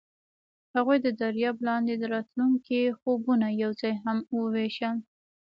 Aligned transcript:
هغوی 0.75 0.97
د 1.05 1.07
دریاب 1.21 1.57
لاندې 1.67 1.93
د 1.97 2.03
راتلونکي 2.15 2.81
خوبونه 2.99 3.47
یوځای 3.63 3.93
هم 4.03 4.17
وویشل. 4.39 4.95